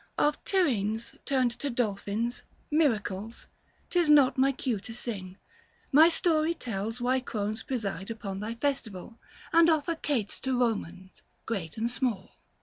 [0.17, 3.45] Of Tyrrhenes turned to dolphins, miracles—
[3.91, 5.37] 'Tis not my cue to sing—
[5.91, 9.19] my story tells 775 Why crones preside upon thy festival
[9.53, 12.31] And offer cates to Komans STeat and small.